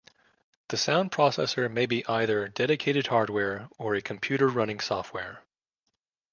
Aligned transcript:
The 0.69 0.77
sound 0.77 1.11
processor 1.11 1.69
may 1.71 1.85
be 1.85 2.03
either 2.07 2.47
dedicated 2.47 3.05
hardware, 3.05 3.69
or 3.77 3.93
a 3.93 4.01
computer 4.01 4.47
running 4.49 4.79
software. 4.79 5.43